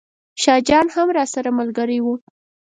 شاه 0.41 0.61
جان 0.67 0.87
هم 0.95 1.07
راسره 1.17 1.49
ملګری 1.59 1.99
و. 2.01 2.05